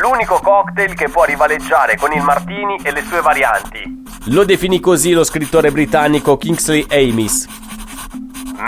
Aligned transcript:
L'unico 0.00 0.38
cocktail 0.40 0.94
che 0.94 1.08
può 1.08 1.24
rivaleggiare 1.24 1.96
con 1.96 2.12
il 2.12 2.22
martini 2.22 2.78
e 2.84 2.92
le 2.92 3.02
sue 3.02 3.20
varianti. 3.20 4.04
Lo 4.26 4.44
definì 4.44 4.78
così 4.78 5.12
lo 5.12 5.24
scrittore 5.24 5.72
britannico 5.72 6.36
Kingsley 6.36 6.86
Amis. 6.88 7.48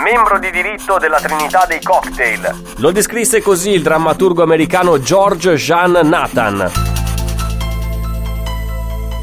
Membro 0.03 0.39
di 0.39 0.51
diritto 0.51 0.97
della 0.97 1.19
Trinità 1.21 1.65
dei 1.67 1.81
Cocktail. 1.81 2.73
Lo 2.77 2.91
descrisse 2.91 3.41
così 3.41 3.69
il 3.69 3.81
drammaturgo 3.81 4.43
americano 4.43 4.99
George 4.99 5.55
Jean 5.55 5.99
Nathan. 6.03 6.69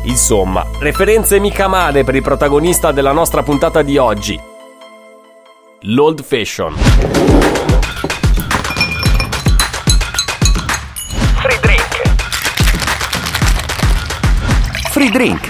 Insomma, 0.05 0.65
referenze 0.79 1.39
mica 1.39 1.69
male 1.69 2.05
per 2.05 2.15
il 2.15 2.23
protagonista 2.23 2.91
della 2.91 3.13
nostra 3.13 3.43
puntata 3.43 3.83
di 3.83 3.99
oggi. 3.99 4.41
L'Old 5.81 6.23
Fashion. 6.23 6.75
Free 14.99 15.11
drink. 15.11 15.49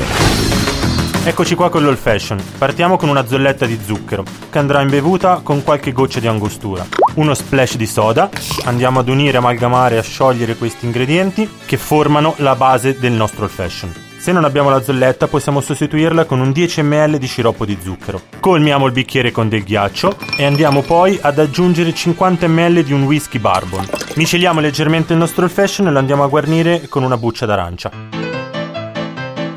Eccoci 1.24 1.54
qua 1.54 1.70
con 1.70 1.82
l'old 1.82 1.96
fashion. 1.96 2.38
Partiamo 2.58 2.98
con 2.98 3.08
una 3.08 3.26
zolletta 3.26 3.64
di 3.64 3.78
zucchero, 3.82 4.22
che 4.50 4.58
andrà 4.58 4.82
imbevuta 4.82 5.40
con 5.42 5.64
qualche 5.64 5.92
goccia 5.92 6.20
di 6.20 6.26
angostura. 6.26 6.86
Uno 7.14 7.32
splash 7.32 7.76
di 7.76 7.86
soda. 7.86 8.28
Andiamo 8.66 8.98
ad 8.98 9.08
unire, 9.08 9.38
amalgamare 9.38 9.94
e 9.94 9.98
a 10.00 10.02
sciogliere 10.02 10.56
questi 10.56 10.84
ingredienti 10.84 11.48
che 11.64 11.78
formano 11.78 12.34
la 12.40 12.56
base 12.56 12.98
del 12.98 13.12
nostro 13.12 13.44
old 13.44 13.50
fashion. 13.50 13.90
Se 14.18 14.32
non 14.32 14.44
abbiamo 14.44 14.68
la 14.68 14.82
zolletta 14.82 15.28
possiamo 15.28 15.62
sostituirla 15.62 16.26
con 16.26 16.40
un 16.40 16.52
10 16.52 16.82
ml 16.82 17.16
di 17.16 17.26
sciroppo 17.26 17.64
di 17.64 17.78
zucchero. 17.80 18.20
Colmiamo 18.40 18.84
il 18.84 18.92
bicchiere 18.92 19.30
con 19.30 19.48
del 19.48 19.64
ghiaccio 19.64 20.14
e 20.36 20.44
andiamo 20.44 20.82
poi 20.82 21.18
ad 21.22 21.38
aggiungere 21.38 21.94
50 21.94 22.46
ml 22.46 22.82
di 22.82 22.92
un 22.92 23.04
whisky 23.04 23.38
bourbon. 23.38 23.88
Misceliamo 24.16 24.60
leggermente 24.60 25.14
il 25.14 25.18
nostro 25.18 25.44
old 25.44 25.52
fashion 25.54 25.86
e 25.86 25.90
lo 25.90 25.98
andiamo 25.98 26.22
a 26.22 26.28
guarnire 26.28 26.86
con 26.90 27.02
una 27.02 27.16
buccia 27.16 27.46
d'arancia. 27.46 28.17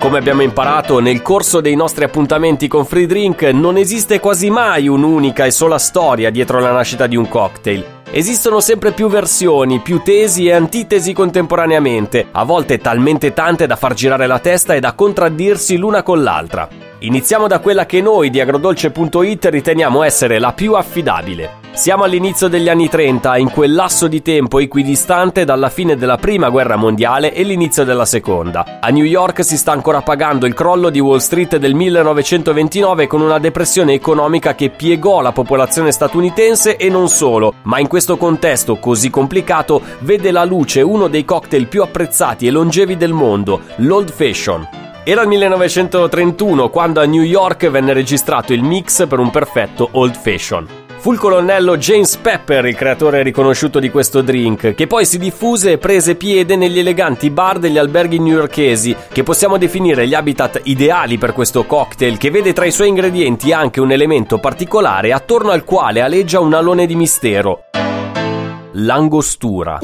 Come 0.01 0.17
abbiamo 0.17 0.41
imparato 0.41 0.97
nel 0.99 1.21
corso 1.21 1.61
dei 1.61 1.75
nostri 1.75 2.03
appuntamenti 2.03 2.67
con 2.67 2.87
Free 2.87 3.05
Drink, 3.05 3.43
non 3.43 3.77
esiste 3.77 4.19
quasi 4.19 4.49
mai 4.49 4.87
un'unica 4.87 5.45
e 5.45 5.51
sola 5.51 5.77
storia 5.77 6.31
dietro 6.31 6.59
la 6.59 6.71
nascita 6.71 7.05
di 7.05 7.15
un 7.15 7.27
cocktail. 7.27 7.85
Esistono 8.09 8.61
sempre 8.61 8.93
più 8.93 9.09
versioni, 9.09 9.79
più 9.79 10.01
tesi 10.01 10.47
e 10.47 10.53
antitesi 10.53 11.13
contemporaneamente, 11.13 12.29
a 12.31 12.43
volte 12.43 12.79
talmente 12.79 13.31
tante 13.33 13.67
da 13.67 13.75
far 13.75 13.93
girare 13.93 14.25
la 14.25 14.39
testa 14.39 14.73
e 14.73 14.79
da 14.79 14.93
contraddirsi 14.93 15.77
l'una 15.77 16.01
con 16.01 16.23
l'altra. 16.23 16.90
Iniziamo 17.03 17.47
da 17.47 17.57
quella 17.57 17.87
che 17.87 17.99
noi 17.99 18.29
di 18.29 18.39
agrodolce.it 18.39 19.45
riteniamo 19.45 20.03
essere 20.03 20.37
la 20.37 20.53
più 20.53 20.73
affidabile. 20.73 21.57
Siamo 21.71 22.03
all'inizio 22.03 22.47
degli 22.47 22.69
anni 22.69 22.89
30, 22.89 23.37
in 23.37 23.49
quel 23.49 23.73
lasso 23.73 24.05
di 24.05 24.21
tempo 24.21 24.59
equidistante 24.59 25.43
dalla 25.43 25.69
fine 25.69 25.95
della 25.95 26.17
prima 26.17 26.49
guerra 26.49 26.75
mondiale 26.75 27.33
e 27.33 27.41
l'inizio 27.41 27.85
della 27.85 28.05
seconda. 28.05 28.77
A 28.79 28.89
New 28.89 29.03
York 29.03 29.43
si 29.43 29.57
sta 29.57 29.71
ancora 29.71 30.03
pagando 30.03 30.45
il 30.45 30.53
crollo 30.53 30.91
di 30.91 30.99
Wall 30.99 31.17
Street 31.17 31.57
del 31.57 31.73
1929 31.73 33.07
con 33.07 33.21
una 33.21 33.39
depressione 33.39 33.93
economica 33.93 34.53
che 34.53 34.69
piegò 34.69 35.21
la 35.21 35.31
popolazione 35.31 35.91
statunitense 35.91 36.75
e 36.75 36.87
non 36.89 37.09
solo, 37.09 37.55
ma 37.63 37.79
in 37.79 37.87
questo 37.87 38.15
contesto 38.15 38.75
così 38.75 39.09
complicato 39.09 39.81
vede 40.01 40.29
la 40.29 40.43
luce 40.43 40.83
uno 40.83 41.07
dei 41.07 41.25
cocktail 41.25 41.65
più 41.65 41.81
apprezzati 41.81 42.45
e 42.45 42.51
longevi 42.51 42.95
del 42.95 43.13
mondo, 43.13 43.61
l'Old 43.77 44.11
Fashion. 44.11 44.80
Era 45.03 45.23
il 45.23 45.27
1931 45.29 46.69
quando 46.69 47.01
a 47.01 47.05
New 47.05 47.23
York 47.23 47.67
venne 47.71 47.91
registrato 47.91 48.53
il 48.53 48.61
mix 48.61 49.07
per 49.07 49.17
un 49.17 49.31
perfetto 49.31 49.89
Old 49.93 50.15
Fashion. 50.15 50.67
Fu 50.99 51.11
il 51.11 51.17
colonnello 51.17 51.75
James 51.77 52.17
Pepper 52.17 52.65
il 52.67 52.75
creatore 52.75 53.23
riconosciuto 53.23 53.79
di 53.79 53.89
questo 53.89 54.21
drink, 54.21 54.75
che 54.75 54.85
poi 54.85 55.03
si 55.07 55.17
diffuse 55.17 55.71
e 55.71 55.77
prese 55.79 56.13
piede 56.13 56.55
negli 56.55 56.77
eleganti 56.77 57.31
bar 57.31 57.57
degli 57.57 57.79
alberghi 57.79 58.19
newyorkesi, 58.19 58.95
che 59.11 59.23
possiamo 59.23 59.57
definire 59.57 60.07
gli 60.07 60.13
habitat 60.13 60.61
ideali 60.65 61.17
per 61.17 61.33
questo 61.33 61.65
cocktail, 61.65 62.19
che 62.19 62.29
vede 62.29 62.53
tra 62.53 62.65
i 62.65 62.71
suoi 62.71 62.89
ingredienti 62.89 63.51
anche 63.51 63.81
un 63.81 63.91
elemento 63.91 64.37
particolare 64.37 65.13
attorno 65.13 65.49
al 65.49 65.63
quale 65.63 66.01
aleggia 66.01 66.39
un 66.39 66.53
alone 66.53 66.85
di 66.85 66.93
mistero. 66.93 67.63
L'angostura. 68.73 69.79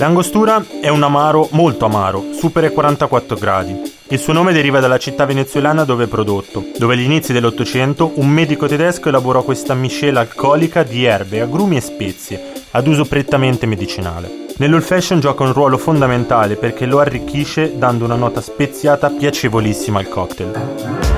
L'angostura 0.00 0.64
è 0.80 0.88
un 0.88 1.02
amaro 1.02 1.46
molto 1.50 1.84
amaro, 1.84 2.28
supera 2.32 2.66
i 2.66 2.72
44 2.72 3.36
gradi. 3.36 3.78
Il 4.08 4.18
suo 4.18 4.32
nome 4.32 4.54
deriva 4.54 4.80
dalla 4.80 4.96
città 4.96 5.26
venezuelana 5.26 5.84
dove 5.84 6.04
è 6.04 6.06
prodotto, 6.06 6.64
dove 6.78 6.94
agli 6.94 7.02
inizi 7.02 7.34
dell'Ottocento 7.34 8.12
un 8.14 8.26
medico 8.26 8.66
tedesco 8.66 9.10
elaborò 9.10 9.42
questa 9.42 9.74
miscela 9.74 10.20
alcolica 10.20 10.84
di 10.84 11.04
erbe, 11.04 11.42
agrumi 11.42 11.76
e 11.76 11.82
spezie, 11.82 12.52
ad 12.70 12.86
uso 12.86 13.04
prettamente 13.04 13.66
medicinale. 13.66 14.46
Nell'old 14.56 14.84
fashion 14.84 15.20
gioca 15.20 15.42
un 15.42 15.52
ruolo 15.52 15.76
fondamentale 15.76 16.56
perché 16.56 16.86
lo 16.86 16.98
arricchisce 16.98 17.76
dando 17.76 18.06
una 18.06 18.16
nota 18.16 18.40
speziata 18.40 19.10
piacevolissima 19.10 19.98
al 19.98 20.08
cocktail. 20.08 21.09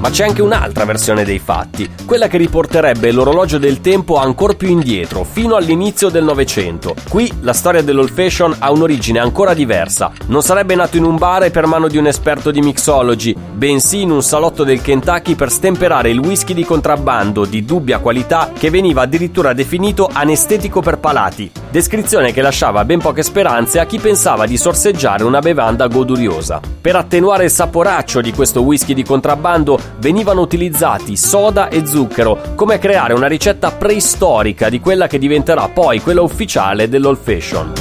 Ma 0.00 0.08
c'è 0.08 0.24
anche 0.24 0.40
un'altra 0.40 0.86
versione 0.86 1.24
dei 1.24 1.38
fatti, 1.38 1.88
quella 2.06 2.26
che 2.26 2.38
riporterebbe 2.38 3.12
l'orologio 3.12 3.58
del 3.58 3.82
tempo 3.82 4.16
ancora 4.16 4.54
più 4.54 4.68
indietro, 4.68 5.24
fino 5.24 5.56
all'inizio 5.56 6.08
del 6.08 6.24
Novecento. 6.24 6.94
Qui 7.06 7.30
la 7.40 7.52
storia 7.52 7.82
dell'old 7.82 8.10
fashion 8.10 8.56
ha 8.58 8.70
un'origine 8.72 9.18
ancora 9.18 9.52
diversa. 9.52 10.10
Non 10.28 10.42
sarebbe 10.42 10.74
nato 10.74 10.96
in 10.96 11.04
un 11.04 11.18
bar 11.18 11.50
per 11.50 11.66
mano 11.66 11.86
di 11.86 11.98
un 11.98 12.06
esperto 12.06 12.50
di 12.50 12.62
mixology, 12.62 13.36
bensì 13.52 14.00
in 14.00 14.10
un 14.10 14.22
salotto 14.22 14.64
del 14.64 14.80
Kentucky 14.80 15.34
per 15.34 15.50
stemperare 15.50 16.08
il 16.08 16.18
whisky 16.18 16.54
di 16.54 16.64
contrabbando 16.64 17.44
di 17.44 17.62
dubbia 17.62 17.98
qualità 17.98 18.52
che 18.58 18.70
veniva 18.70 19.02
addirittura 19.02 19.52
definito 19.52 20.08
anestetico 20.10 20.80
per 20.80 20.98
palati. 20.98 21.59
Descrizione 21.70 22.32
che 22.32 22.42
lasciava 22.42 22.84
ben 22.84 22.98
poche 22.98 23.22
speranze 23.22 23.78
a 23.78 23.86
chi 23.86 24.00
pensava 24.00 24.44
di 24.44 24.56
sorseggiare 24.56 25.22
una 25.22 25.38
bevanda 25.38 25.86
goduriosa. 25.86 26.60
Per 26.80 26.96
attenuare 26.96 27.44
il 27.44 27.50
saporaccio 27.50 28.20
di 28.20 28.32
questo 28.32 28.62
whisky 28.62 28.92
di 28.92 29.04
contrabbando 29.04 29.78
venivano 29.98 30.40
utilizzati 30.40 31.16
soda 31.16 31.68
e 31.68 31.86
zucchero, 31.86 32.54
come 32.56 32.80
creare 32.80 33.14
una 33.14 33.28
ricetta 33.28 33.70
preistorica 33.70 34.68
di 34.68 34.80
quella 34.80 35.06
che 35.06 35.18
diventerà 35.18 35.68
poi 35.68 36.00
quella 36.00 36.22
ufficiale 36.22 36.88
dell'old 36.88 37.18
fashion. 37.22 37.72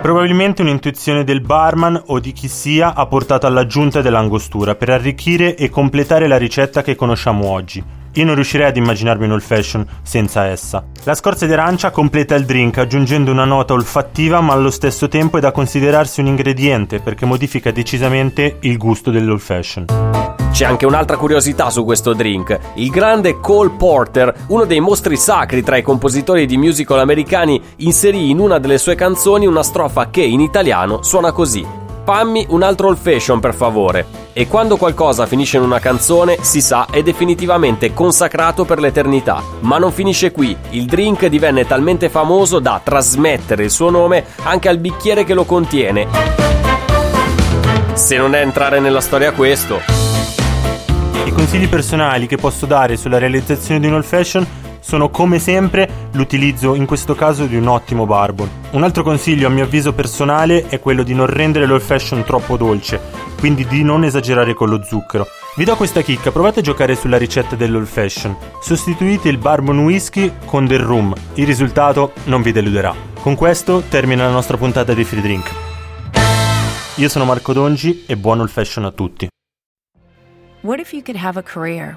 Probabilmente 0.00 0.62
un'intuizione 0.62 1.22
del 1.22 1.42
barman 1.42 2.02
o 2.06 2.20
di 2.20 2.32
chi 2.32 2.48
sia 2.48 2.94
ha 2.94 3.06
portato 3.06 3.46
all'aggiunta 3.46 4.00
dell'angostura 4.00 4.74
per 4.74 4.88
arricchire 4.88 5.54
e 5.54 5.68
completare 5.68 6.26
la 6.28 6.38
ricetta 6.38 6.80
che 6.80 6.94
conosciamo 6.94 7.46
oggi. 7.46 8.03
Io 8.14 8.24
non 8.24 8.34
riuscirei 8.34 8.68
ad 8.68 8.76
immaginarmi 8.76 9.24
un 9.24 9.32
old 9.32 9.42
fashion 9.42 9.84
senza 10.02 10.46
essa. 10.46 10.84
La 11.02 11.14
scorza 11.14 11.46
di 11.46 11.52
arancia 11.52 11.90
completa 11.90 12.34
il 12.34 12.44
drink 12.44 12.78
aggiungendo 12.78 13.30
una 13.30 13.44
nota 13.44 13.72
olfattiva 13.72 14.40
ma 14.40 14.52
allo 14.52 14.70
stesso 14.70 15.08
tempo 15.08 15.38
è 15.38 15.40
da 15.40 15.50
considerarsi 15.50 16.20
un 16.20 16.26
ingrediente 16.26 17.00
perché 17.00 17.26
modifica 17.26 17.72
decisamente 17.72 18.58
il 18.60 18.76
gusto 18.76 19.10
dell'old 19.10 19.40
fashion. 19.40 19.86
C'è 20.52 20.64
anche 20.64 20.86
un'altra 20.86 21.16
curiosità 21.16 21.68
su 21.70 21.84
questo 21.84 22.14
drink. 22.14 22.56
Il 22.74 22.90
grande 22.90 23.40
Cole 23.40 23.70
Porter, 23.70 24.32
uno 24.46 24.64
dei 24.64 24.78
mostri 24.78 25.16
sacri 25.16 25.64
tra 25.64 25.76
i 25.76 25.82
compositori 25.82 26.46
di 26.46 26.56
musical 26.56 27.00
americani, 27.00 27.60
inserì 27.78 28.30
in 28.30 28.38
una 28.38 28.58
delle 28.58 28.78
sue 28.78 28.94
canzoni 28.94 29.46
una 29.46 29.64
strofa 29.64 30.10
che 30.10 30.22
in 30.22 30.38
italiano 30.38 31.02
suona 31.02 31.32
così. 31.32 31.82
Pammi 32.04 32.44
un 32.50 32.62
altro 32.62 32.88
old 32.88 32.98
fashion 32.98 33.40
per 33.40 33.54
favore. 33.54 34.06
E 34.34 34.46
quando 34.46 34.76
qualcosa 34.76 35.24
finisce 35.24 35.56
in 35.56 35.62
una 35.62 35.78
canzone, 35.78 36.36
si 36.42 36.60
sa, 36.60 36.86
è 36.90 37.02
definitivamente 37.02 37.94
consacrato 37.94 38.66
per 38.66 38.78
l'eternità. 38.78 39.42
Ma 39.60 39.78
non 39.78 39.90
finisce 39.90 40.30
qui. 40.30 40.54
Il 40.70 40.84
drink 40.84 41.24
divenne 41.26 41.66
talmente 41.66 42.10
famoso 42.10 42.58
da 42.58 42.78
trasmettere 42.84 43.64
il 43.64 43.70
suo 43.70 43.88
nome 43.88 44.26
anche 44.42 44.68
al 44.68 44.76
bicchiere 44.76 45.24
che 45.24 45.32
lo 45.32 45.44
contiene. 45.44 46.06
Se 47.94 48.18
non 48.18 48.34
è 48.34 48.40
entrare 48.40 48.80
nella 48.80 49.00
storia 49.00 49.32
questo. 49.32 49.80
I 51.24 51.32
consigli 51.32 51.68
personali 51.68 52.26
che 52.26 52.36
posso 52.36 52.66
dare 52.66 52.98
sulla 52.98 53.16
realizzazione 53.16 53.80
di 53.80 53.86
un 53.86 53.94
old 53.94 54.04
fashion 54.04 54.46
sono 54.84 55.08
come 55.08 55.38
sempre 55.38 56.08
l'utilizzo 56.12 56.74
in 56.74 56.84
questo 56.84 57.14
caso 57.14 57.46
di 57.46 57.56
un 57.56 57.66
ottimo 57.68 58.04
bourbon. 58.04 58.50
Un 58.72 58.82
altro 58.82 59.02
consiglio 59.02 59.46
a 59.46 59.50
mio 59.50 59.64
avviso 59.64 59.94
personale 59.94 60.68
è 60.68 60.78
quello 60.78 61.02
di 61.02 61.14
non 61.14 61.26
rendere 61.26 61.64
l'old 61.64 61.80
fashion 61.80 62.22
troppo 62.22 62.58
dolce, 62.58 63.00
quindi 63.38 63.66
di 63.66 63.82
non 63.82 64.04
esagerare 64.04 64.52
con 64.52 64.68
lo 64.68 64.82
zucchero. 64.84 65.26
Vi 65.56 65.64
do 65.64 65.74
questa 65.76 66.02
chicca, 66.02 66.30
provate 66.30 66.60
a 66.60 66.62
giocare 66.62 66.96
sulla 66.96 67.16
ricetta 67.16 67.56
dell'old 67.56 67.86
fashion. 67.86 68.36
Sostituite 68.60 69.30
il 69.30 69.38
bourbon 69.38 69.78
whisky 69.78 70.30
con 70.44 70.66
del 70.66 70.80
rum. 70.80 71.14
Il 71.34 71.46
risultato 71.46 72.12
non 72.24 72.42
vi 72.42 72.52
deluderà. 72.52 72.94
Con 73.20 73.36
questo 73.36 73.84
termina 73.88 74.24
la 74.24 74.32
nostra 74.32 74.58
puntata 74.58 74.92
di 74.92 75.04
Free 75.04 75.22
Drink. 75.22 75.50
Io 76.96 77.08
sono 77.08 77.24
Marco 77.24 77.54
Dongi 77.54 78.04
e 78.06 78.18
buon 78.18 78.40
old 78.40 78.50
fashion 78.50 78.84
a 78.84 78.90
tutti. 78.90 79.28
What 80.60 80.78
if 80.78 80.92
you 80.92 81.02
could 81.02 81.20
have 81.22 81.38
a 81.38 81.42
career 81.42 81.96